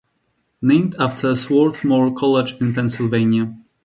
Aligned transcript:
Named 0.63 0.95
after 0.97 1.35
Swarthmore 1.35 2.11
College 2.15 2.59
in 2.59 2.73
Pennsylvania. 2.73 3.53